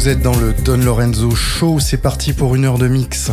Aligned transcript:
Vous 0.00 0.08
êtes 0.08 0.22
dans 0.22 0.34
le 0.40 0.54
Don 0.54 0.78
Lorenzo 0.78 1.34
Show, 1.34 1.78
c'est 1.78 1.98
parti 1.98 2.32
pour 2.32 2.54
une 2.54 2.64
heure 2.64 2.78
de 2.78 2.88
mix. 2.88 3.30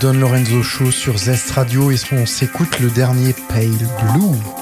Don 0.00 0.12
Lorenzo 0.12 0.62
Show 0.62 0.90
sur 0.92 1.18
Zest 1.18 1.50
Radio 1.52 1.90
et 1.90 1.96
on 2.12 2.24
s'écoute 2.24 2.78
le 2.78 2.90
dernier 2.90 3.32
Pale 3.48 3.88
Blue? 4.00 4.57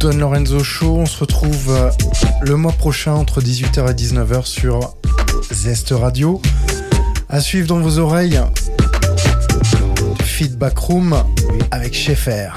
Don 0.00 0.16
Lorenzo 0.16 0.64
Show. 0.64 0.96
On 0.96 1.06
se 1.06 1.18
retrouve 1.18 1.68
euh, 1.68 1.90
le 2.40 2.56
mois 2.56 2.72
prochain 2.72 3.12
entre 3.12 3.42
18h 3.42 3.90
et 3.90 3.94
19h 3.94 4.46
sur 4.46 4.94
Zest 5.52 5.90
Radio. 5.90 6.40
À 7.28 7.40
suivre 7.40 7.68
dans 7.68 7.80
vos 7.80 7.98
oreilles, 7.98 8.40
Feedback 10.24 10.78
Room 10.78 11.22
avec 11.70 11.94
Schaeffer. 11.94 12.48